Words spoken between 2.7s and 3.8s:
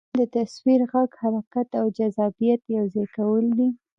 یو ځای کول دي